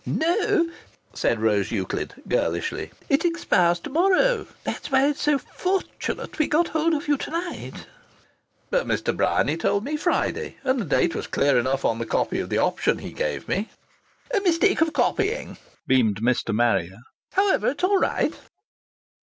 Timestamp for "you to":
7.07-7.29